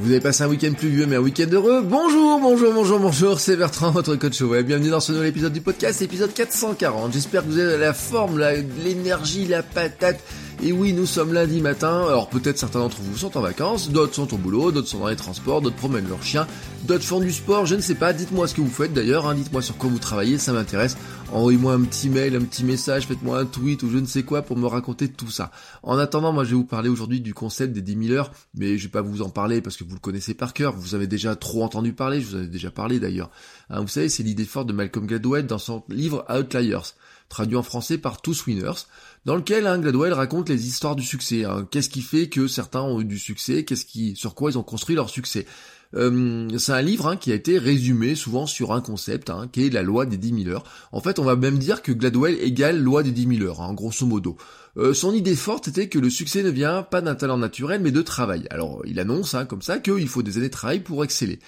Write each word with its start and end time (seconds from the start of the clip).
Vous 0.00 0.12
avez 0.12 0.20
passé 0.20 0.44
un 0.44 0.48
week-end 0.48 0.72
pluvieux 0.74 1.06
mais 1.06 1.16
un 1.16 1.20
week-end 1.20 1.48
heureux 1.50 1.82
Bonjour, 1.82 2.38
bonjour, 2.40 2.72
bonjour, 2.72 3.00
bonjour, 3.00 3.40
c'est 3.40 3.56
Bertrand, 3.56 3.90
votre 3.90 4.14
coach 4.14 4.40
web. 4.42 4.64
Bienvenue 4.64 4.90
dans 4.90 5.00
ce 5.00 5.10
nouvel 5.10 5.28
épisode 5.28 5.52
du 5.52 5.60
podcast, 5.60 6.00
épisode 6.02 6.32
440. 6.32 7.12
J'espère 7.12 7.42
que 7.42 7.48
vous 7.48 7.58
avez 7.58 7.76
la 7.78 7.92
forme, 7.92 8.38
l'énergie, 8.84 9.46
la 9.46 9.64
patate 9.64 10.20
et 10.60 10.72
oui, 10.72 10.92
nous 10.92 11.06
sommes 11.06 11.32
lundi 11.32 11.60
matin, 11.60 12.04
alors 12.08 12.28
peut-être 12.28 12.58
certains 12.58 12.80
d'entre 12.80 13.00
vous 13.00 13.16
sont 13.16 13.36
en 13.38 13.40
vacances, 13.40 13.90
d'autres 13.90 14.14
sont 14.14 14.34
au 14.34 14.36
boulot, 14.36 14.72
d'autres 14.72 14.88
sont 14.88 14.98
dans 14.98 15.08
les 15.08 15.16
transports, 15.16 15.60
d'autres 15.60 15.76
promènent 15.76 16.08
leurs 16.08 16.22
chiens, 16.24 16.48
d'autres 16.84 17.04
font 17.04 17.20
du 17.20 17.32
sport, 17.32 17.64
je 17.64 17.76
ne 17.76 17.80
sais 17.80 17.94
pas, 17.94 18.12
dites-moi 18.12 18.48
ce 18.48 18.54
que 18.54 18.60
vous 18.60 18.70
faites 18.70 18.92
d'ailleurs, 18.92 19.28
hein, 19.28 19.34
dites-moi 19.34 19.62
sur 19.62 19.76
quoi 19.76 19.88
vous 19.88 20.00
travaillez, 20.00 20.36
ça 20.38 20.52
m'intéresse. 20.52 20.96
Envoyez-moi 21.30 21.74
un 21.74 21.82
petit 21.82 22.08
mail, 22.08 22.34
un 22.34 22.40
petit 22.40 22.64
message, 22.64 23.06
faites-moi 23.06 23.38
un 23.38 23.44
tweet 23.44 23.82
ou 23.82 23.90
je 23.90 23.98
ne 23.98 24.06
sais 24.06 24.22
quoi 24.24 24.42
pour 24.42 24.56
me 24.56 24.66
raconter 24.66 25.08
tout 25.08 25.30
ça. 25.30 25.52
En 25.82 25.98
attendant, 25.98 26.32
moi 26.32 26.42
je 26.42 26.50
vais 26.50 26.56
vous 26.56 26.64
parler 26.64 26.88
aujourd'hui 26.88 27.20
du 27.20 27.34
concept 27.34 27.72
des 27.72 27.82
10 27.82 28.08
000 28.08 28.18
heures, 28.18 28.32
mais 28.54 28.78
je 28.78 28.84
vais 28.84 28.90
pas 28.90 29.02
vous 29.02 29.22
en 29.22 29.28
parler 29.28 29.60
parce 29.60 29.76
que 29.76 29.84
vous 29.84 29.94
le 29.94 30.00
connaissez 30.00 30.34
par 30.34 30.54
cœur, 30.54 30.74
vous 30.74 30.94
avez 30.94 31.06
déjà 31.06 31.36
trop 31.36 31.62
entendu 31.62 31.92
parler, 31.92 32.20
je 32.20 32.26
vous 32.26 32.36
en 32.36 32.42
ai 32.42 32.46
déjà 32.48 32.70
parlé 32.70 32.98
d'ailleurs. 32.98 33.30
Hein, 33.70 33.82
vous 33.82 33.88
savez, 33.88 34.08
c'est 34.08 34.22
l'idée 34.22 34.44
forte 34.44 34.66
de 34.66 34.72
Malcolm 34.72 35.06
Gladwell 35.06 35.46
dans 35.46 35.58
son 35.58 35.84
livre 35.88 36.24
Outliers 36.28 36.94
traduit 37.28 37.56
en 37.56 37.62
français 37.62 37.98
par 37.98 38.22
Tous 38.22 38.46
Winners, 38.46 38.86
dans 39.24 39.36
lequel 39.36 39.66
hein, 39.66 39.78
Gladwell 39.78 40.12
raconte 40.12 40.48
les 40.48 40.66
histoires 40.66 40.96
du 40.96 41.02
succès. 41.02 41.44
Hein. 41.44 41.66
Qu'est-ce 41.70 41.90
qui 41.90 42.02
fait 42.02 42.28
que 42.28 42.48
certains 42.48 42.82
ont 42.82 43.00
eu 43.00 43.04
du 43.04 43.18
succès? 43.18 43.64
Qu'est-ce 43.64 43.84
qui, 43.84 44.16
sur 44.16 44.34
quoi 44.34 44.50
ils 44.50 44.58
ont 44.58 44.62
construit 44.62 44.96
leur 44.96 45.10
succès? 45.10 45.46
Euh, 45.94 46.48
c'est 46.58 46.72
un 46.72 46.82
livre 46.82 47.06
hein, 47.06 47.16
qui 47.16 47.32
a 47.32 47.34
été 47.34 47.58
résumé 47.58 48.14
souvent 48.14 48.46
sur 48.46 48.72
un 48.72 48.80
concept, 48.80 49.30
hein, 49.30 49.48
qui 49.50 49.66
est 49.66 49.70
la 49.70 49.82
loi 49.82 50.06
des 50.06 50.18
10 50.18 50.44
000 50.44 50.54
heures. 50.54 50.64
En 50.92 51.00
fait, 51.00 51.18
on 51.18 51.24
va 51.24 51.36
même 51.36 51.58
dire 51.58 51.82
que 51.82 51.92
Gladwell 51.92 52.38
égale 52.40 52.78
loi 52.78 53.02
des 53.02 53.10
10 53.10 53.38
000 53.38 53.48
heures, 53.48 53.62
hein, 53.62 53.72
grosso 53.72 54.06
modo. 54.06 54.36
Euh, 54.76 54.92
son 54.92 55.14
idée 55.14 55.34
forte 55.34 55.68
était 55.68 55.88
que 55.88 55.98
le 55.98 56.10
succès 56.10 56.42
ne 56.42 56.50
vient 56.50 56.82
pas 56.82 57.00
d'un 57.00 57.14
talent 57.14 57.38
naturel, 57.38 57.80
mais 57.80 57.90
de 57.90 58.02
travail. 58.02 58.46
Alors, 58.50 58.82
il 58.84 59.00
annonce 59.00 59.34
comme 59.48 59.62
ça 59.62 59.78
qu'il 59.78 60.08
faut 60.08 60.22
des 60.22 60.36
années 60.36 60.48
de 60.48 60.52
travail 60.52 60.80
pour 60.80 61.02
exceller. 61.04 61.38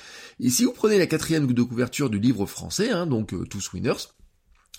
Et 0.41 0.49
si 0.49 0.65
vous 0.65 0.73
prenez 0.73 0.99
la 0.99 1.07
quatrième 1.07 1.47
de 1.47 1.63
couverture 1.63 2.09
du 2.09 2.19
livre 2.19 2.47
français, 2.47 2.91
donc 3.07 3.35
euh, 3.35 3.45
Tous 3.45 3.73
Winners, 3.73 4.09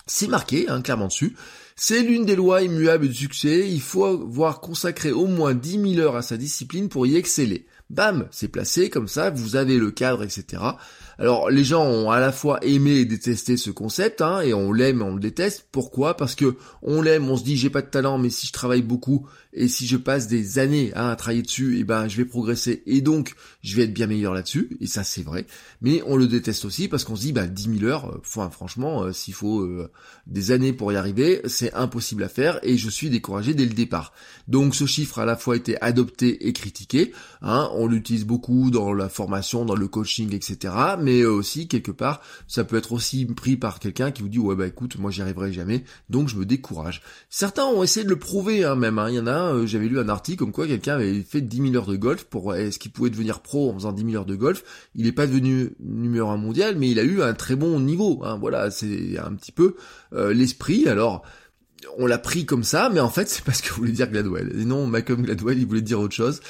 c'est 0.06 0.28
marqué, 0.28 0.68
hein, 0.68 0.82
clairement 0.82 1.08
dessus. 1.08 1.36
C'est 1.76 2.02
l'une 2.02 2.26
des 2.26 2.36
lois 2.36 2.62
immuables 2.62 3.08
du 3.08 3.14
succès. 3.14 3.68
Il 3.68 3.80
faut 3.80 4.04
avoir 4.04 4.60
consacré 4.60 5.10
au 5.10 5.26
moins 5.26 5.54
10 5.54 5.94
000 5.94 6.00
heures 6.00 6.16
à 6.16 6.22
sa 6.22 6.36
discipline 6.36 6.88
pour 6.88 7.06
y 7.06 7.16
exceller. 7.16 7.66
Bam, 7.90 8.26
c'est 8.30 8.48
placé 8.48 8.88
comme 8.88 9.08
ça, 9.08 9.30
vous 9.30 9.56
avez 9.56 9.76
le 9.76 9.90
cadre, 9.90 10.22
etc. 10.22 10.62
Alors 11.18 11.50
les 11.50 11.64
gens 11.64 11.84
ont 11.84 12.10
à 12.10 12.20
la 12.20 12.32
fois 12.32 12.58
aimé 12.64 12.92
et 12.92 13.04
détesté 13.04 13.56
ce 13.56 13.70
concept, 13.70 14.20
hein, 14.20 14.40
et 14.40 14.54
on 14.54 14.72
l'aime 14.72 15.00
et 15.00 15.04
on 15.04 15.14
le 15.14 15.20
déteste. 15.20 15.66
Pourquoi? 15.70 16.16
Parce 16.16 16.34
que 16.34 16.56
on 16.82 17.02
l'aime, 17.02 17.28
on 17.28 17.36
se 17.36 17.44
dit 17.44 17.56
j'ai 17.56 17.70
pas 17.70 17.82
de 17.82 17.88
talent, 17.88 18.18
mais 18.18 18.30
si 18.30 18.46
je 18.46 18.52
travaille 18.52 18.82
beaucoup 18.82 19.26
et 19.54 19.68
si 19.68 19.86
je 19.86 19.98
passe 19.98 20.28
des 20.28 20.58
années 20.58 20.92
hein, 20.94 21.10
à 21.10 21.16
travailler 21.16 21.42
dessus, 21.42 21.76
et 21.76 21.80
eh 21.80 21.84
ben 21.84 22.08
je 22.08 22.16
vais 22.16 22.24
progresser 22.24 22.82
et 22.86 23.02
donc 23.02 23.34
je 23.62 23.76
vais 23.76 23.82
être 23.82 23.92
bien 23.92 24.06
meilleur 24.06 24.32
là-dessus. 24.32 24.76
Et 24.80 24.86
ça 24.86 25.04
c'est 25.04 25.22
vrai. 25.22 25.46
Mais 25.82 26.02
on 26.06 26.16
le 26.16 26.26
déteste 26.26 26.64
aussi 26.64 26.88
parce 26.88 27.04
qu'on 27.04 27.16
se 27.16 27.22
dit 27.22 27.32
bah 27.32 27.46
10 27.46 27.78
000 27.80 27.84
heures, 27.84 28.18
enfin 28.20 28.48
franchement, 28.50 29.02
euh, 29.02 29.12
s'il 29.12 29.34
faut 29.34 29.60
euh, 29.60 29.90
des 30.26 30.50
années 30.50 30.72
pour 30.72 30.92
y 30.92 30.96
arriver, 30.96 31.42
c'est 31.46 31.74
impossible 31.74 32.24
à 32.24 32.28
faire 32.28 32.58
et 32.62 32.78
je 32.78 32.88
suis 32.88 33.10
découragé 33.10 33.54
dès 33.54 33.66
le 33.66 33.74
départ. 33.74 34.12
Donc 34.48 34.74
ce 34.74 34.86
chiffre 34.86 35.18
a 35.18 35.22
à 35.22 35.26
la 35.26 35.36
fois 35.36 35.56
été 35.56 35.80
adopté 35.82 36.48
et 36.48 36.52
critiqué. 36.52 37.12
Hein, 37.42 37.70
on 37.74 37.86
l'utilise 37.86 38.24
beaucoup 38.24 38.70
dans 38.70 38.94
la 38.94 39.08
formation, 39.08 39.64
dans 39.64 39.76
le 39.76 39.88
coaching, 39.88 40.34
etc 40.34 40.72
mais 41.02 41.24
aussi 41.24 41.68
quelque 41.68 41.90
part, 41.90 42.20
ça 42.46 42.64
peut 42.64 42.76
être 42.76 42.92
aussi 42.92 43.26
pris 43.26 43.56
par 43.56 43.78
quelqu'un 43.78 44.10
qui 44.10 44.22
vous 44.22 44.28
dit 44.28 44.38
ouais 44.38 44.54
bah 44.54 44.66
écoute, 44.66 44.98
moi 44.98 45.10
j'y 45.10 45.22
arriverai 45.22 45.52
jamais, 45.52 45.84
donc 46.08 46.28
je 46.28 46.36
me 46.36 46.44
décourage. 46.44 47.02
Certains 47.28 47.64
ont 47.64 47.82
essayé 47.82 48.04
de 48.04 48.10
le 48.10 48.18
prouver 48.18 48.64
hein, 48.64 48.76
même. 48.76 48.98
Hein. 48.98 49.10
Il 49.10 49.16
y 49.16 49.20
en 49.20 49.26
a, 49.26 49.54
euh, 49.54 49.66
j'avais 49.66 49.88
lu 49.88 49.98
un 49.98 50.08
article 50.08 50.38
comme 50.38 50.52
quoi 50.52 50.66
quelqu'un 50.66 50.94
avait 50.94 51.22
fait 51.22 51.40
10 51.40 51.70
000 51.70 51.76
heures 51.76 51.86
de 51.86 51.96
golf 51.96 52.24
pour 52.24 52.54
est-ce 52.54 52.78
qu'il 52.78 52.92
pouvait 52.92 53.10
devenir 53.10 53.40
pro 53.40 53.70
en 53.70 53.74
faisant 53.74 53.92
10 53.92 54.04
000 54.04 54.16
heures 54.16 54.26
de 54.26 54.36
golf? 54.36 54.64
Il 54.94 55.04
n'est 55.04 55.12
pas 55.12 55.26
devenu 55.26 55.74
numéro 55.80 56.30
un 56.30 56.36
mondial, 56.36 56.76
mais 56.78 56.90
il 56.90 56.98
a 56.98 57.04
eu 57.04 57.22
un 57.22 57.34
très 57.34 57.56
bon 57.56 57.80
niveau. 57.80 58.22
Hein. 58.24 58.38
Voilà, 58.40 58.70
c'est 58.70 59.18
un 59.18 59.34
petit 59.34 59.52
peu 59.52 59.76
euh, 60.12 60.32
l'esprit. 60.32 60.88
Alors 60.88 61.22
on 61.98 62.06
l'a 62.06 62.18
pris 62.18 62.46
comme 62.46 62.64
ça, 62.64 62.90
mais 62.92 63.00
en 63.00 63.10
fait 63.10 63.28
c'est 63.28 63.44
parce 63.44 63.60
que 63.60 63.72
voulait 63.74 63.92
dire 63.92 64.10
Gladwell. 64.10 64.52
Et 64.58 64.64
non, 64.64 64.86
Malcolm 64.86 65.22
Gladwell, 65.22 65.58
il 65.58 65.66
voulait 65.66 65.80
dire 65.80 66.00
autre 66.00 66.14
chose. 66.14 66.40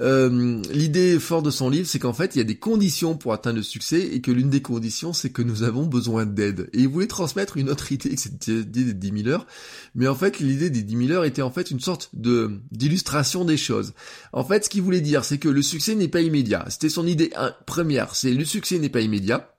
Euh, 0.00 0.62
l'idée 0.72 1.18
forte 1.18 1.44
de 1.44 1.50
son 1.50 1.68
livre, 1.68 1.86
c'est 1.86 1.98
qu'en 1.98 2.12
fait 2.12 2.34
il 2.34 2.38
y 2.38 2.40
a 2.40 2.44
des 2.44 2.56
conditions 2.56 3.16
pour 3.16 3.32
atteindre 3.32 3.58
le 3.58 3.62
succès 3.62 4.00
et 4.00 4.20
que 4.20 4.30
l'une 4.30 4.50
des 4.50 4.62
conditions, 4.62 5.12
c'est 5.12 5.30
que 5.30 5.42
nous 5.42 5.62
avons 5.62 5.86
besoin 5.86 6.26
d'aide. 6.26 6.68
Et 6.72 6.80
il 6.80 6.88
voulait 6.88 7.06
transmettre 7.06 7.56
une 7.56 7.70
autre 7.70 7.92
idée, 7.92 8.14
que 8.14 8.20
cette 8.20 8.46
idée 8.48 8.94
des 8.94 9.10
10 9.10 9.22
000 9.24 9.28
heures. 9.28 9.46
Mais 9.94 10.08
en 10.08 10.14
fait, 10.14 10.38
l'idée 10.38 10.70
des 10.70 10.82
10 10.82 11.06
000 11.06 11.18
heures 11.18 11.24
était 11.24 11.42
en 11.42 11.50
fait 11.50 11.70
une 11.70 11.80
sorte 11.80 12.10
de 12.14 12.60
d'illustration 12.70 13.44
des 13.44 13.56
choses. 13.56 13.92
En 14.32 14.44
fait, 14.44 14.64
ce 14.64 14.70
qu'il 14.70 14.82
voulait 14.82 15.00
dire, 15.00 15.24
c'est 15.24 15.38
que 15.38 15.48
le 15.48 15.62
succès 15.62 15.94
n'est 15.94 16.08
pas 16.08 16.22
immédiat. 16.22 16.64
C'était 16.68 16.88
son 16.88 17.06
idée 17.06 17.30
première, 17.66 18.14
c'est 18.14 18.32
le 18.32 18.44
succès 18.44 18.78
n'est 18.78 18.88
pas 18.88 19.00
immédiat. 19.00 19.51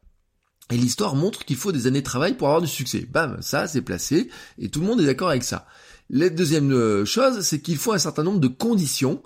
Et 0.71 0.77
l'histoire 0.77 1.15
montre 1.15 1.45
qu'il 1.45 1.57
faut 1.57 1.71
des 1.71 1.87
années 1.87 2.01
de 2.01 2.05
travail 2.05 2.35
pour 2.35 2.47
avoir 2.47 2.61
du 2.61 2.67
succès. 2.67 3.05
Bam, 3.09 3.37
ça 3.41 3.67
c'est 3.67 3.81
placé, 3.81 4.29
et 4.57 4.69
tout 4.69 4.79
le 4.79 4.87
monde 4.87 5.01
est 5.01 5.05
d'accord 5.05 5.29
avec 5.29 5.43
ça. 5.43 5.67
La 6.09 6.29
deuxième 6.29 6.71
euh, 6.71 7.05
chose, 7.05 7.41
c'est 7.41 7.61
qu'il 7.61 7.77
faut 7.77 7.93
un 7.93 7.97
certain 7.97 8.23
nombre 8.23 8.39
de 8.39 8.47
conditions, 8.47 9.21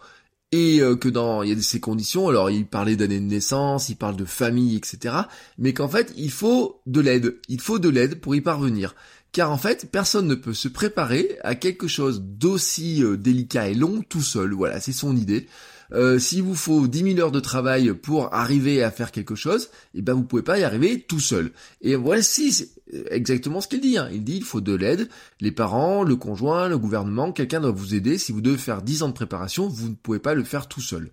et 0.52 0.80
euh, 0.80 0.96
que 0.96 1.10
dans 1.10 1.44
il 1.44 1.50
y 1.50 1.60
a 1.60 1.62
ces 1.62 1.80
conditions, 1.80 2.30
alors 2.30 2.50
il 2.50 2.66
parlait 2.66 2.96
d'années 2.96 3.20
de 3.20 3.26
naissance, 3.26 3.90
il 3.90 3.96
parle 3.96 4.16
de 4.16 4.26
famille, 4.26 4.76
etc. 4.78 5.16
Mais 5.58 5.74
qu'en 5.74 5.90
fait, 5.90 6.14
il 6.16 6.32
faut 6.32 6.82
de 6.86 7.02
l'aide. 7.02 7.38
Il 7.50 7.60
faut 7.60 7.80
de 7.80 7.90
l'aide 7.90 8.22
pour 8.22 8.36
y 8.36 8.42
parvenir. 8.42 8.96
Car 9.34 9.52
en 9.52 9.58
fait, 9.58 9.92
personne 9.92 10.28
ne 10.28 10.36
peut 10.36 10.54
se 10.54 10.70
préparer 10.70 11.38
à 11.44 11.56
quelque 11.56 11.88
chose 11.88 12.22
d'aussi 12.22 13.04
euh, 13.04 13.18
délicat 13.18 13.68
et 13.68 13.76
long 13.76 14.02
tout 14.08 14.22
seul. 14.22 14.54
Voilà, 14.54 14.80
c'est 14.80 14.94
son 14.94 15.16
idée. 15.18 15.48
Euh, 15.94 16.20
s'il 16.20 16.44
vous 16.44 16.56
faut 16.56 16.88
10 16.88 17.16
000 17.16 17.20
heures 17.20 17.32
de 17.32 17.40
travail 17.40 17.94
pour 17.94 18.34
arriver 18.34 18.84
à 18.84 18.92
faire 18.92 19.12
quelque 19.12 19.36
chose, 19.36 19.70
eh 19.94 20.02
ben 20.02 20.14
vous 20.14 20.24
pouvez 20.24 20.42
pas 20.42 20.60
y 20.60 20.64
arriver 20.64 21.02
tout 21.02 21.20
seul. 21.20 21.52
Et 21.82 21.96
voici 21.96 22.70
exactement 23.10 23.62
ce 23.62 23.68
qu'il 23.68 23.82
dit. 23.82 23.98
Hein. 23.98 24.10
Il 24.12 24.24
dit 24.24 24.38
il 24.38 24.44
faut 24.44 24.62
de 24.62 24.74
l'aide, 24.74 25.10
les 25.40 25.52
parents, 25.52 26.04
le 26.04 26.16
conjoint, 26.16 26.68
le 26.68 26.78
gouvernement, 26.78 27.32
quelqu'un 27.32 27.62
doit 27.62 27.72
vous 27.72 27.96
aider. 27.96 28.18
Si 28.18 28.32
vous 28.32 28.42
devez 28.42 28.58
faire 28.58 28.82
10 28.82 29.04
ans 29.04 29.10
de 29.10 29.14
préparation, 29.14 29.68
vous 29.68 29.90
ne 29.90 29.96
pouvez 29.96 30.20
pas 30.20 30.34
le 30.34 30.44
faire 30.44 30.68
tout 30.68 30.82
seul. 30.82 31.12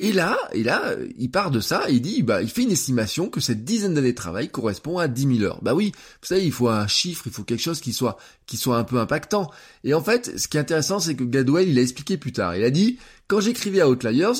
Et 0.00 0.12
là, 0.12 0.38
et 0.52 0.62
là, 0.62 0.94
il 1.18 1.28
part 1.28 1.50
de 1.50 1.58
ça, 1.58 1.82
il 1.88 2.00
dit, 2.00 2.22
bah, 2.22 2.40
il 2.40 2.48
fait 2.48 2.62
une 2.62 2.70
estimation 2.70 3.28
que 3.28 3.40
cette 3.40 3.64
dizaine 3.64 3.94
d'années 3.94 4.12
de 4.12 4.16
travail 4.16 4.48
correspond 4.48 4.98
à 4.98 5.08
10 5.08 5.38
000 5.38 5.42
heures. 5.42 5.58
Bah 5.60 5.74
oui, 5.74 5.90
vous 5.92 6.26
savez, 6.28 6.44
il 6.44 6.52
faut 6.52 6.68
un 6.68 6.86
chiffre, 6.86 7.24
il 7.26 7.32
faut 7.32 7.42
quelque 7.42 7.62
chose 7.62 7.80
qui 7.80 7.92
soit, 7.92 8.16
qui 8.46 8.56
soit 8.56 8.78
un 8.78 8.84
peu 8.84 9.00
impactant. 9.00 9.50
Et 9.82 9.94
en 9.94 10.02
fait, 10.02 10.38
ce 10.38 10.46
qui 10.46 10.56
est 10.56 10.60
intéressant, 10.60 11.00
c'est 11.00 11.16
que 11.16 11.24
Gladwell, 11.24 11.68
il 11.68 11.76
a 11.80 11.82
expliqué 11.82 12.16
plus 12.16 12.30
tard. 12.30 12.54
Il 12.54 12.62
a 12.62 12.70
dit, 12.70 13.00
quand 13.26 13.40
j'écrivais 13.40 13.80
à 13.80 13.88
Outliers, 13.88 14.34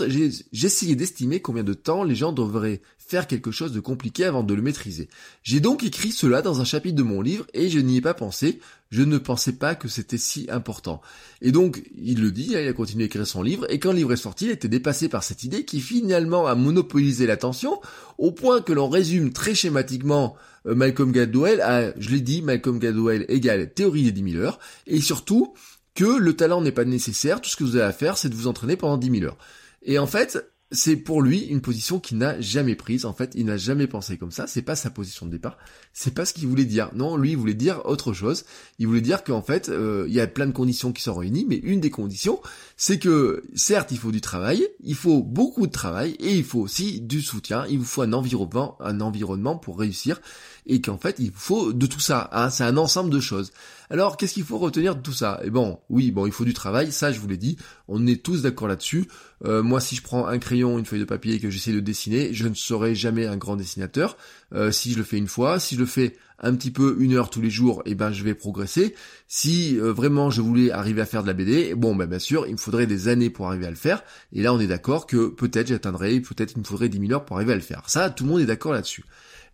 j'essayais 0.52 0.94
d'estimer 0.94 1.40
combien 1.40 1.64
de 1.64 1.74
temps 1.74 2.04
les 2.04 2.14
gens 2.14 2.32
devraient 2.32 2.80
faire 2.96 3.26
quelque 3.26 3.50
chose 3.50 3.72
de 3.72 3.80
compliqué 3.80 4.26
avant 4.26 4.44
de 4.44 4.54
le 4.54 4.62
maîtriser. 4.62 5.08
J'ai 5.42 5.58
donc 5.58 5.82
écrit 5.82 6.12
cela 6.12 6.40
dans 6.40 6.60
un 6.60 6.64
chapitre 6.68 6.96
de 6.96 7.02
mon 7.02 7.20
livre 7.20 7.46
et 7.54 7.68
je 7.68 7.78
n'y 7.78 7.96
ai 7.96 8.00
pas 8.00 8.14
pensé, 8.14 8.60
je 8.90 9.02
ne 9.02 9.18
pensais 9.18 9.52
pas 9.52 9.74
que 9.74 9.88
c'était 9.88 10.18
si 10.18 10.46
important. 10.50 11.00
Et 11.42 11.52
donc, 11.52 11.82
il 11.96 12.20
le 12.20 12.30
dit, 12.30 12.54
hein, 12.54 12.60
il 12.60 12.68
a 12.68 12.72
continué 12.72 13.04
à 13.04 13.06
écrire 13.06 13.26
son 13.26 13.42
livre, 13.42 13.66
et 13.70 13.78
quand 13.78 13.90
le 13.90 13.98
livre 13.98 14.12
est 14.12 14.16
sorti, 14.16 14.46
il 14.46 14.50
était 14.50 14.68
dépassé 14.68 15.08
par 15.08 15.22
cette 15.22 15.44
idée 15.44 15.64
qui 15.64 15.80
finalement 15.80 16.46
a 16.46 16.54
monopolisé 16.54 17.26
l'attention, 17.26 17.80
au 18.16 18.32
point 18.32 18.60
que 18.60 18.72
l'on 18.72 18.88
résume 18.88 19.32
très 19.32 19.54
schématiquement 19.54 20.36
euh, 20.66 20.74
Malcolm 20.74 21.12
Gladwell 21.12 21.60
à, 21.60 21.92
je 21.98 22.10
l'ai 22.10 22.20
dit, 22.20 22.42
Malcolm 22.42 22.78
Gladwell 22.78 23.26
égale 23.28 23.72
théorie 23.72 24.04
des 24.04 24.12
10 24.12 24.32
000 24.32 24.44
heures, 24.44 24.58
et 24.86 25.00
surtout 25.00 25.54
que 25.94 26.04
le 26.04 26.34
talent 26.34 26.60
n'est 26.60 26.72
pas 26.72 26.84
nécessaire, 26.84 27.40
tout 27.40 27.50
ce 27.50 27.56
que 27.56 27.64
vous 27.64 27.76
avez 27.76 27.84
à 27.84 27.92
faire, 27.92 28.16
c'est 28.16 28.28
de 28.28 28.34
vous 28.34 28.46
entraîner 28.46 28.76
pendant 28.76 28.96
10 28.96 29.10
000 29.10 29.24
heures. 29.24 29.38
Et 29.82 29.98
en 29.98 30.06
fait, 30.06 30.50
c'est 30.70 30.96
pour 30.96 31.22
lui 31.22 31.40
une 31.46 31.62
position 31.62 31.98
qu'il 31.98 32.18
n'a 32.18 32.38
jamais 32.40 32.74
prise. 32.74 33.06
En 33.06 33.14
fait, 33.14 33.32
il 33.34 33.46
n'a 33.46 33.56
jamais 33.56 33.86
pensé 33.86 34.18
comme 34.18 34.30
ça. 34.30 34.46
C'est 34.46 34.62
pas 34.62 34.76
sa 34.76 34.90
position 34.90 35.24
de 35.24 35.30
départ. 35.30 35.56
C'est 35.94 36.12
pas 36.12 36.26
ce 36.26 36.34
qu'il 36.34 36.46
voulait 36.46 36.66
dire. 36.66 36.90
Non, 36.94 37.16
lui, 37.16 37.30
il 37.30 37.36
voulait 37.38 37.54
dire 37.54 37.86
autre 37.86 38.12
chose. 38.12 38.44
Il 38.78 38.86
voulait 38.86 39.00
dire 39.00 39.24
qu'en 39.24 39.40
fait, 39.40 39.70
euh, 39.70 40.04
il 40.08 40.12
y 40.12 40.20
a 40.20 40.26
plein 40.26 40.46
de 40.46 40.52
conditions 40.52 40.92
qui 40.92 41.02
sont 41.02 41.14
réunies, 41.14 41.46
mais 41.48 41.56
une 41.56 41.80
des 41.80 41.90
conditions, 41.90 42.40
c'est 42.76 42.98
que 42.98 43.44
certes, 43.54 43.92
il 43.92 43.98
faut 43.98 44.12
du 44.12 44.20
travail, 44.20 44.68
il 44.84 44.94
faut 44.94 45.22
beaucoup 45.22 45.66
de 45.66 45.72
travail, 45.72 46.16
et 46.20 46.34
il 46.34 46.44
faut 46.44 46.60
aussi 46.60 47.00
du 47.00 47.22
soutien. 47.22 47.64
Il 47.70 47.78
vous 47.78 47.84
faut 47.84 48.02
un 48.02 48.12
environnement, 48.12 48.76
un 48.80 49.00
environnement 49.00 49.56
pour 49.56 49.78
réussir, 49.78 50.20
et 50.66 50.82
qu'en 50.82 50.98
fait, 50.98 51.16
il 51.18 51.32
faut 51.34 51.72
de 51.72 51.86
tout 51.86 52.00
ça. 52.00 52.28
Hein. 52.32 52.50
C'est 52.50 52.64
un 52.64 52.76
ensemble 52.76 53.08
de 53.08 53.20
choses. 53.20 53.52
Alors, 53.88 54.18
qu'est-ce 54.18 54.34
qu'il 54.34 54.44
faut 54.44 54.58
retenir 54.58 54.96
de 54.96 55.00
tout 55.00 55.14
ça? 55.14 55.40
Eh 55.42 55.48
bon, 55.48 55.80
oui, 55.88 56.10
bon, 56.10 56.26
il 56.26 56.32
faut 56.32 56.44
du 56.44 56.52
travail. 56.52 56.92
Ça, 56.92 57.10
je 57.10 57.20
vous 57.20 57.26
l'ai 57.26 57.38
dit. 57.38 57.56
On 57.88 58.06
est 58.06 58.22
tous 58.22 58.42
d'accord 58.42 58.68
là-dessus. 58.68 59.08
Euh, 59.44 59.62
moi, 59.62 59.80
si 59.80 59.96
je 59.96 60.02
prends 60.02 60.26
un 60.26 60.38
crayon, 60.38 60.78
une 60.78 60.84
feuille 60.84 61.00
de 61.00 61.04
papier 61.04 61.34
et 61.34 61.40
que 61.40 61.50
j'essaie 61.50 61.72
de 61.72 61.80
dessiner, 61.80 62.32
je 62.32 62.48
ne 62.48 62.54
serai 62.54 62.94
jamais 62.94 63.26
un 63.26 63.36
grand 63.36 63.56
dessinateur. 63.56 64.16
Euh, 64.54 64.70
si 64.70 64.92
je 64.92 64.98
le 64.98 65.04
fais 65.04 65.18
une 65.18 65.28
fois, 65.28 65.60
si 65.60 65.74
je 65.74 65.80
le 65.80 65.86
fais 65.86 66.16
un 66.40 66.54
petit 66.54 66.70
peu 66.70 66.96
une 67.00 67.14
heure 67.14 67.30
tous 67.30 67.40
les 67.40 67.50
jours, 67.50 67.82
eh 67.84 67.94
ben 67.94 68.12
je 68.12 68.22
vais 68.22 68.34
progresser. 68.34 68.94
Si 69.26 69.78
euh, 69.78 69.92
vraiment 69.92 70.30
je 70.30 70.40
voulais 70.40 70.70
arriver 70.70 71.00
à 71.00 71.06
faire 71.06 71.22
de 71.22 71.28
la 71.28 71.34
BD, 71.34 71.74
bon 71.74 71.96
ben 71.96 72.06
bien 72.06 72.18
sûr, 72.18 72.46
il 72.46 72.52
me 72.52 72.58
faudrait 72.58 72.86
des 72.86 73.08
années 73.08 73.30
pour 73.30 73.48
arriver 73.48 73.66
à 73.66 73.70
le 73.70 73.76
faire. 73.76 74.02
Et 74.32 74.42
là, 74.42 74.54
on 74.54 74.60
est 74.60 74.66
d'accord 74.66 75.06
que 75.06 75.28
peut-être 75.28 75.68
j'atteindrai, 75.68 76.20
peut-être 76.20 76.52
il 76.54 76.60
me 76.60 76.64
faudrait 76.64 76.88
10 76.88 77.00
000 77.00 77.12
heures 77.12 77.24
pour 77.24 77.36
arriver 77.36 77.52
à 77.52 77.56
le 77.56 77.60
faire. 77.60 77.82
Ça, 77.86 78.10
tout 78.10 78.24
le 78.24 78.30
monde 78.30 78.40
est 78.40 78.46
d'accord 78.46 78.72
là-dessus. 78.72 79.04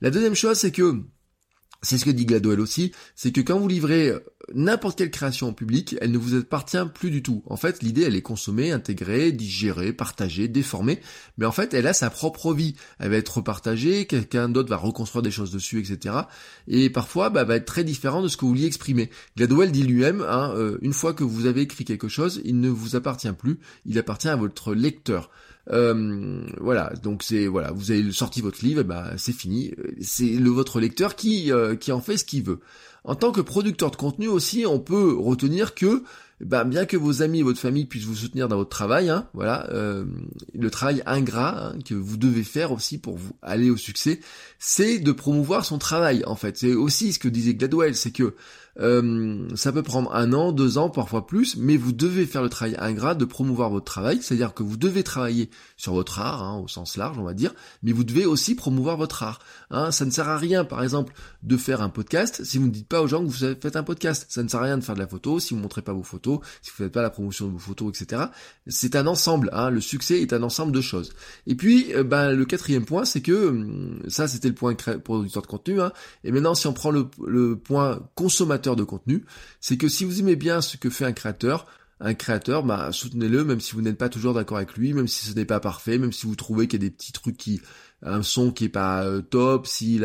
La 0.00 0.10
deuxième 0.10 0.34
chose, 0.34 0.58
c'est 0.58 0.72
que 0.72 1.02
c'est 1.84 1.98
ce 1.98 2.04
que 2.04 2.10
dit 2.10 2.26
Gladwell 2.26 2.60
aussi, 2.60 2.92
c'est 3.14 3.30
que 3.30 3.40
quand 3.40 3.58
vous 3.58 3.68
livrez 3.68 4.08
euh, 4.08 4.20
n'importe 4.54 4.98
quelle 4.98 5.10
création 5.10 5.48
au 5.48 5.52
public, 5.52 5.96
elle 6.00 6.10
ne 6.10 6.18
vous 6.18 6.34
appartient 6.34 6.76
plus 6.94 7.10
du 7.10 7.22
tout. 7.22 7.42
En 7.46 7.56
fait, 7.56 7.82
l'idée, 7.82 8.02
elle 8.02 8.16
est 8.16 8.22
consommée, 8.22 8.72
intégrée, 8.72 9.32
digérée, 9.32 9.92
partagée, 9.92 10.48
déformée, 10.48 11.00
mais 11.38 11.46
en 11.46 11.52
fait, 11.52 11.74
elle 11.74 11.86
a 11.86 11.92
sa 11.92 12.10
propre 12.10 12.52
vie. 12.52 12.74
Elle 12.98 13.10
va 13.10 13.16
être 13.16 13.40
partagée, 13.40 14.06
quelqu'un 14.06 14.48
d'autre 14.48 14.70
va 14.70 14.76
reconstruire 14.76 15.22
des 15.22 15.30
choses 15.30 15.50
dessus, 15.50 15.78
etc. 15.78 16.14
Et 16.66 16.90
parfois, 16.90 17.30
bah, 17.30 17.44
va 17.44 17.56
être 17.56 17.66
très 17.66 17.84
différent 17.84 18.22
de 18.22 18.28
ce 18.28 18.36
que 18.36 18.42
vous 18.42 18.48
vouliez 18.48 18.66
exprimer. 18.66 19.10
Gladwell 19.36 19.70
dit 19.70 19.82
lui-même, 19.82 20.22
hein, 20.22 20.52
euh, 20.56 20.78
une 20.82 20.92
fois 20.92 21.12
que 21.12 21.24
vous 21.24 21.46
avez 21.46 21.62
écrit 21.62 21.84
quelque 21.84 22.08
chose, 22.08 22.40
il 22.44 22.60
ne 22.60 22.68
vous 22.68 22.96
appartient 22.96 23.32
plus, 23.32 23.58
il 23.86 23.98
appartient 23.98 24.28
à 24.28 24.36
votre 24.36 24.74
lecteur. 24.74 25.30
Euh, 25.70 26.46
voilà, 26.60 26.92
donc 27.02 27.22
c'est 27.22 27.46
voilà, 27.46 27.72
vous 27.72 27.90
avez 27.90 28.12
sorti 28.12 28.40
votre 28.40 28.64
livre, 28.64 28.82
bah 28.82 29.12
c'est 29.16 29.32
fini. 29.32 29.72
C'est 30.00 30.26
le 30.26 30.50
votre 30.50 30.80
lecteur 30.80 31.16
qui 31.16 31.52
euh, 31.52 31.74
qui 31.76 31.92
en 31.92 32.00
fait 32.00 32.16
ce 32.16 32.24
qu'il 32.24 32.42
veut. 32.42 32.60
En 33.04 33.14
tant 33.14 33.32
que 33.32 33.40
producteur 33.40 33.90
de 33.90 33.96
contenu 33.96 34.28
aussi, 34.28 34.64
on 34.66 34.78
peut 34.78 35.14
retenir 35.14 35.74
que 35.74 36.02
bah, 36.40 36.64
bien 36.64 36.84
que 36.84 36.96
vos 36.96 37.22
amis 37.22 37.40
et 37.40 37.42
votre 37.42 37.60
famille 37.60 37.84
puissent 37.86 38.04
vous 38.04 38.14
soutenir 38.14 38.48
dans 38.48 38.56
votre 38.56 38.70
travail, 38.70 39.08
hein, 39.08 39.28
voilà, 39.34 39.68
euh, 39.70 40.04
le 40.54 40.70
travail 40.70 41.02
ingrat 41.06 41.68
hein, 41.68 41.78
que 41.84 41.94
vous 41.94 42.16
devez 42.16 42.44
faire 42.44 42.72
aussi 42.72 42.98
pour 42.98 43.16
vous 43.16 43.32
aller 43.42 43.70
au 43.70 43.76
succès, 43.76 44.20
c'est 44.58 44.98
de 44.98 45.12
promouvoir 45.12 45.64
son 45.64 45.78
travail. 45.78 46.24
En 46.26 46.36
fait, 46.36 46.56
c'est 46.58 46.74
aussi 46.74 47.12
ce 47.12 47.18
que 47.18 47.28
disait 47.28 47.54
Gladwell, 47.54 47.94
c'est 47.94 48.10
que 48.10 48.34
euh, 48.80 49.48
ça 49.54 49.72
peut 49.72 49.82
prendre 49.82 50.14
un 50.14 50.32
an, 50.32 50.52
deux 50.52 50.78
ans, 50.78 50.90
parfois 50.90 51.26
plus, 51.26 51.56
mais 51.56 51.76
vous 51.76 51.92
devez 51.92 52.26
faire 52.26 52.42
le 52.42 52.48
travail 52.48 52.76
ingrat 52.78 53.14
de 53.14 53.24
promouvoir 53.24 53.70
votre 53.70 53.84
travail, 53.84 54.18
c'est-à-dire 54.20 54.54
que 54.54 54.62
vous 54.62 54.76
devez 54.76 55.04
travailler 55.04 55.50
sur 55.76 55.92
votre 55.92 56.18
art, 56.18 56.42
hein, 56.42 56.58
au 56.58 56.68
sens 56.68 56.96
large, 56.96 57.18
on 57.18 57.24
va 57.24 57.34
dire, 57.34 57.54
mais 57.82 57.92
vous 57.92 58.04
devez 58.04 58.26
aussi 58.26 58.54
promouvoir 58.54 58.96
votre 58.96 59.22
art. 59.22 59.38
Hein. 59.70 59.92
Ça 59.92 60.04
ne 60.04 60.10
sert 60.10 60.28
à 60.28 60.36
rien, 60.36 60.64
par 60.64 60.82
exemple, 60.82 61.14
de 61.42 61.56
faire 61.56 61.82
un 61.82 61.88
podcast 61.88 62.42
si 62.44 62.58
vous 62.58 62.66
ne 62.66 62.72
dites 62.72 62.88
pas 62.88 63.00
aux 63.00 63.06
gens 63.06 63.20
que 63.20 63.30
vous 63.30 63.54
faites 63.60 63.76
un 63.76 63.82
podcast. 63.82 64.26
Ça 64.28 64.42
ne 64.42 64.48
sert 64.48 64.60
à 64.60 64.64
rien 64.64 64.78
de 64.78 64.84
faire 64.84 64.94
de 64.94 65.00
la 65.00 65.06
photo 65.06 65.38
si 65.38 65.50
vous 65.50 65.58
ne 65.58 65.62
montrez 65.62 65.82
pas 65.82 65.92
vos 65.92 66.02
photos, 66.02 66.23
si 66.62 66.70
vous 66.70 66.82
ne 66.82 66.86
faites 66.86 66.92
pas 66.92 67.02
la 67.02 67.10
promotion 67.10 67.46
de 67.46 67.52
vos 67.52 67.58
photos, 67.58 68.00
etc. 68.00 68.22
C'est 68.66 68.96
un 68.96 69.06
ensemble. 69.06 69.50
Hein. 69.52 69.70
Le 69.70 69.80
succès 69.80 70.20
est 70.20 70.32
un 70.32 70.42
ensemble 70.42 70.72
de 70.72 70.80
choses. 70.80 71.12
Et 71.46 71.54
puis, 71.54 71.94
euh, 71.94 72.04
ben, 72.04 72.32
le 72.32 72.44
quatrième 72.44 72.84
point, 72.84 73.04
c'est 73.04 73.20
que 73.20 73.48
hum, 73.48 74.00
ça, 74.08 74.28
c'était 74.28 74.48
le 74.48 74.54
point 74.54 74.74
producteur 74.74 75.42
de 75.42 75.46
contenu. 75.46 75.80
Hein. 75.80 75.92
Et 76.24 76.32
maintenant, 76.32 76.54
si 76.54 76.66
on 76.66 76.72
prend 76.72 76.90
le, 76.90 77.06
le 77.26 77.56
point 77.56 78.00
consommateur 78.14 78.76
de 78.76 78.84
contenu, 78.84 79.24
c'est 79.60 79.76
que 79.76 79.88
si 79.88 80.04
vous 80.04 80.20
aimez 80.20 80.36
bien 80.36 80.60
ce 80.60 80.76
que 80.76 80.90
fait 80.90 81.04
un 81.04 81.12
créateur, 81.12 81.66
un 82.00 82.14
créateur, 82.14 82.64
bah, 82.64 82.90
soutenez-le, 82.92 83.44
même 83.44 83.60
si 83.60 83.72
vous 83.72 83.82
n'êtes 83.82 83.98
pas 83.98 84.08
toujours 84.08 84.34
d'accord 84.34 84.56
avec 84.56 84.74
lui, 84.74 84.92
même 84.92 85.08
si 85.08 85.26
ce 85.26 85.34
n'est 85.34 85.44
pas 85.44 85.60
parfait, 85.60 85.98
même 85.98 86.12
si 86.12 86.26
vous 86.26 86.36
trouvez 86.36 86.66
qu'il 86.66 86.82
y 86.82 86.84
a 86.84 86.88
des 86.88 86.94
petits 86.94 87.12
trucs 87.12 87.36
qui, 87.36 87.60
un 88.04 88.22
son 88.22 88.50
qui 88.50 88.64
est 88.66 88.68
pas 88.68 89.04
euh, 89.04 89.22
top, 89.22 89.66
si 89.66 89.98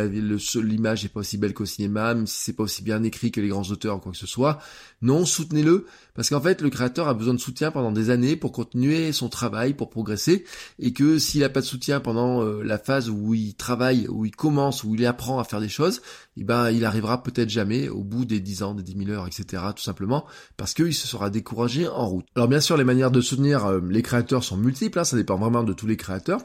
l'image 0.56 1.06
est 1.06 1.10
pas 1.10 1.20
aussi 1.20 1.38
belle 1.38 1.54
qu'au 1.54 1.66
cinéma, 1.66 2.16
si 2.26 2.44
c'est 2.44 2.54
pas 2.54 2.64
aussi 2.64 2.82
bien 2.82 3.04
écrit 3.04 3.32
que 3.32 3.42
les 3.42 3.50
grands 3.50 3.70
auteurs 3.70 3.98
ou 3.98 4.00
quoi 4.00 4.12
que 4.12 4.18
ce 4.18 4.28
soit. 4.28 4.60
Non, 5.02 5.26
soutenez-le, 5.26 5.86
parce 6.14 6.30
qu'en 6.30 6.42
fait, 6.42 6.62
le 6.62 6.70
créateur 6.70 7.08
a 7.08 7.14
besoin 7.14 7.34
de 7.34 7.40
soutien 7.40 7.72
pendant 7.72 7.92
des 7.92 8.10
années 8.10 8.36
pour 8.36 8.52
continuer 8.52 9.12
son 9.12 9.30
travail, 9.30 9.74
pour 9.74 9.90
progresser, 9.90 10.44
et 10.78 10.92
que 10.92 11.20
s'il 11.20 11.44
a 11.44 11.50
pas 11.50 11.62
de 11.62 11.66
soutien 11.66 12.00
pendant 12.02 12.44
euh, 12.44 12.62
la 12.64 12.78
phase 12.78 13.10
où 13.10 13.34
il 13.34 13.56
travaille, 13.56 14.08
où 14.10 14.26
il 14.26 14.36
commence, 14.36 14.84
où 14.84 14.96
il 14.96 15.06
apprend 15.06 15.40
à 15.40 15.44
faire 15.44 15.62
des 15.62 15.70
choses, 15.70 16.02
eh 16.36 16.44
ben, 16.44 16.72
il 16.72 16.84
arrivera 16.86 17.24
peut-être 17.24 17.50
jamais 17.50 17.90
au 17.90 18.04
bout 18.04 18.26
des 18.26 18.42
10 18.42 18.64
ans, 18.64 18.74
des 18.76 18.84
10 18.84 19.06
000 19.06 19.12
heures, 19.12 19.28
etc., 19.28 19.64
tout 19.76 19.84
simplement, 19.84 20.26
parce 20.58 20.74
qu'il 20.74 20.94
se 20.94 21.08
sera 21.08 21.30
découragé 21.30 21.88
en 21.88 22.08
route. 22.08 22.26
Alors 22.36 22.48
bien 22.48 22.60
sûr, 22.60 22.76
les 22.76 22.84
manières 22.84 23.12
de 23.12 23.22
soutenir 23.22 23.66
euh, 23.66 23.80
les 23.90 24.02
créateurs 24.02 24.44
sont 24.44 24.58
multiples, 24.58 25.00
hein, 25.00 25.06
ça 25.06 25.16
dépend 25.16 25.38
vraiment 25.38 25.64
de 25.64 25.74
tous 25.74 25.88
les 25.88 25.98
créateurs. 25.98 26.42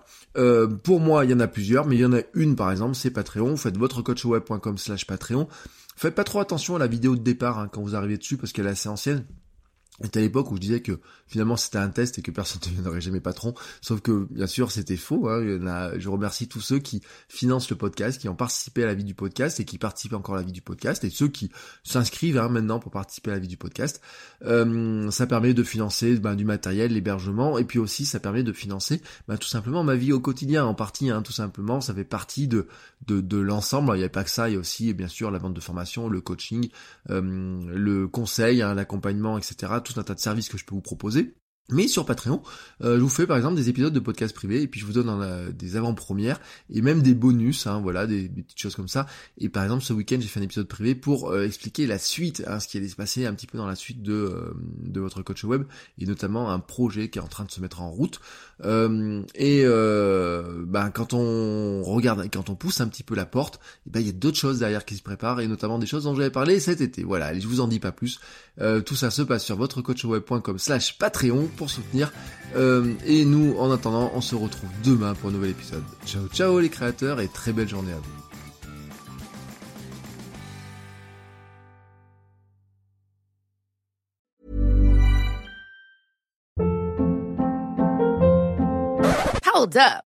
pour 0.85 1.01
moi, 1.01 1.25
il 1.25 1.31
y 1.31 1.35
en 1.35 1.41
a 1.41 1.44
plusieurs, 1.49 1.87
mais 1.87 1.97
il 1.97 2.01
y 2.01 2.05
en 2.05 2.13
a 2.13 2.21
une 2.35 2.57
par 2.57 2.71
exemple, 2.71 2.95
c'est 2.95 3.11
Patreon. 3.11 3.57
Faites 3.57 3.77
votrecoachweb.com 3.77 4.79
slash 4.79 5.07
Patreon. 5.07 5.49
Faites 5.97 6.15
pas 6.15 6.25
trop 6.25 6.41
attention 6.41 6.77
à 6.77 6.79
la 6.79 6.87
vidéo 6.87 7.17
de 7.17 7.23
départ 7.23 7.59
hein, 7.59 7.69
quand 7.71 7.83
vous 7.83 7.95
arrivez 7.95 8.19
dessus 8.19 8.37
parce 8.37 8.53
qu'elle 8.53 8.67
est 8.67 8.71
assez 8.71 8.89
ancienne. 8.89 9.25
C'était 10.03 10.19
à 10.19 10.23
l'époque 10.23 10.51
où 10.51 10.57
je 10.57 10.61
disais 10.61 10.81
que 10.81 10.99
finalement 11.29 11.57
c'était 11.57 11.79
un 11.79 11.89
test 11.89 12.19
et 12.19 12.23
que 12.23 12.33
personne 12.33 12.61
ne 12.67 12.71
deviendrait 12.71 13.01
jamais 13.01 13.21
patron. 13.21 13.55
Sauf 13.81 14.01
que 14.01 14.27
bien 14.31 14.49
sûr 14.49 14.73
c'était 14.73 14.97
faux. 14.97 15.29
Hein. 15.29 15.43
je 15.97 16.09
remercie 16.09 16.49
tous 16.49 16.61
ceux 16.61 16.81
qui 16.81 17.01
financent 17.29 17.71
le 17.71 17.77
podcast, 17.77 18.21
qui 18.21 18.29
ont 18.29 18.35
participé 18.35 18.83
à 18.83 18.87
la 18.87 18.95
vie 18.95 19.05
du 19.05 19.15
podcast 19.15 19.61
et 19.61 19.65
qui 19.65 19.79
participent 19.79 20.15
encore 20.15 20.35
à 20.35 20.39
la 20.39 20.45
vie 20.45 20.53
du 20.53 20.63
podcast 20.63 21.05
et 21.05 21.11
ceux 21.11 21.29
qui 21.29 21.51
s'inscrivent 21.85 22.39
hein, 22.39 22.49
maintenant 22.49 22.81
pour 22.81 22.91
participer 22.91 23.31
à 23.31 23.35
la 23.35 23.41
vie 23.41 23.49
du 23.49 23.57
podcast. 23.57 24.01
Euh, 24.45 25.11
ça 25.13 25.29
permet 25.29 25.55
de 25.55 25.63
financer 25.63 26.17
ben, 26.17 26.35
du 26.35 26.45
matériel, 26.45 26.93
l'hébergement 26.93 27.57
et 27.59 27.65
puis 27.65 27.79
aussi 27.79 28.05
ça 28.05 28.19
permet 28.19 28.43
de 28.43 28.53
financer 28.53 29.01
ben, 29.29 29.37
tout 29.37 29.49
simplement 29.49 29.85
ma 29.85 29.95
vie 29.95 30.13
au 30.13 30.21
quotidien 30.21 30.65
en 30.65 30.75
partie. 30.75 31.11
Hein, 31.11 31.23
tout 31.23 31.33
simplement, 31.33 31.81
ça 31.81 31.95
fait 31.95 32.05
partie 32.05 32.49
de 32.49 32.67
de, 33.07 33.21
de 33.21 33.37
l'ensemble. 33.37 33.93
Il 33.95 33.99
n'y 33.99 34.05
a 34.05 34.09
pas 34.09 34.25
que 34.25 34.31
ça, 34.31 34.49
il 34.49 34.55
y 34.55 34.57
a 34.57 34.59
aussi 34.59 34.93
bien 34.93 35.09
sûr 35.09 35.31
la 35.31 35.39
vente 35.39 35.55
de 35.55 35.61
formation, 35.61 36.09
le 36.09 36.21
coaching, 36.21 36.69
euh, 37.11 37.21
le 37.75 38.09
conseil, 38.09 38.61
hein, 38.61 38.75
l'accompagnement, 38.75 39.39
etc 39.39 39.73
tout 39.85 40.01
un 40.01 40.03
tas 40.03 40.15
de 40.15 40.21
services 40.21 40.49
que 40.49 40.59
je 40.59 40.65
peux 40.65 40.75
vous 40.75 40.83
proposer. 40.83 41.37
Mais 41.71 41.89
sur 41.89 42.05
Patreon, 42.05 42.43
euh, 42.83 42.97
je 42.97 43.01
vous 43.01 43.09
fais 43.09 43.27
par 43.27 43.39
exemple 43.39 43.57
des 43.57 43.71
épisodes 43.71 43.93
de 43.93 44.01
podcast 44.01 44.35
privé 44.35 44.61
et 44.61 44.69
puis 44.69 44.81
je 44.81 44.85
vous 44.85 44.93
donne 44.93 45.51
des 45.53 45.77
avant-premières 45.77 46.39
et 46.69 46.83
même 46.83 47.01
des 47.01 47.15
bonus, 47.15 47.67
hein, 47.67 47.81
voilà, 47.81 48.07
des, 48.07 48.29
petites 48.29 48.59
choses 48.59 48.75
comme 48.75 48.89
ça. 48.89 49.07
Et 49.39 49.49
par 49.49 49.63
exemple, 49.63 49.83
ce 49.83 49.95
week-end, 49.95 50.19
j'ai 50.21 50.29
fait 50.29 50.41
un 50.41 50.43
épisode 50.43 50.69
privé 50.69 50.95
pour 50.95 51.31
euh, 51.31 51.47
expliquer 51.47 51.87
la 51.87 51.99
suite, 51.99 52.45
hein, 52.47 52.61
ce 52.61 52.69
qui 52.69 52.77
allait 52.77 52.89
se 52.89 52.97
passer 52.97 53.25
un 53.25 53.33
petit 53.33 53.47
peu 53.47 53.57
dans 53.57 53.67
la 53.67 53.77
suite 53.77 54.03
de, 54.03 54.13
euh, 54.13 54.55
de 54.83 55.01
votre 55.01 55.23
coach 55.23 55.43
web 55.45 55.65
et 55.99 56.05
notamment 56.05 56.51
un 56.51 56.59
projet 56.59 57.09
qui 57.09 57.19
est 57.19 57.23
en 57.23 57.29
train 57.29 57.45
de 57.45 57.51
se 57.51 57.63
mettre 57.63 57.81
en 57.81 57.91
route. 57.91 58.21
et 58.63 59.65
ben, 59.65 60.91
quand 60.91 61.15
on 61.15 61.83
regarde, 61.83 62.29
quand 62.31 62.51
on 62.51 62.57
pousse 62.57 62.83
un 62.83 62.89
petit 62.89 63.03
peu 63.03 63.15
la 63.15 63.25
porte, 63.25 63.59
et 63.87 63.91
ben, 63.91 64.01
il 64.01 64.07
y 64.07 64.11
a 64.11 64.13
d'autres 64.13 64.37
choses 64.37 64.59
derrière 64.59 64.85
qui 64.85 64.97
se 64.97 65.03
préparent 65.03 65.41
et 65.41 65.49
notamment 65.49 65.79
des 65.79 65.87
choses 65.87 66.05
dont 66.05 66.15
j'avais 66.15 66.29
parlé 66.29 66.61
cet 66.61 66.83
été. 66.83 67.05
Voilà, 67.05 67.39
je 67.39 67.47
vous 67.49 67.61
en 67.61 67.69
dis 67.69 67.81
pas 67.81 67.93
plus. 67.93 68.21
tout 68.85 68.97
ça 68.97 69.11
se 69.11 69.23
passe 69.23 69.45
sur 69.45 69.57
votrecoachweb.com 69.57 70.59
slash 70.59 70.99
Patreon 70.99 71.49
pour 71.57 71.71
soutenir. 71.71 72.13
Euh, 72.57 72.95
et 73.07 73.25
nous, 73.25 73.57
en 73.59 73.71
attendant, 73.71 74.13
on 74.15 74.21
se 74.21 74.35
retrouve 74.35 74.71
demain 74.85 75.15
pour 75.15 75.31
un 75.31 75.33
nouvel 75.33 75.51
épisode. 75.51 75.85
Ciao, 76.07 76.27
ciao 76.29 76.61
les 76.61 76.69
créateurs 76.69 77.21
et 77.21 77.29
très 77.29 77.53
belle 77.53 77.69
journée 77.69 77.93
à 77.93 77.97
vous. 77.97 78.25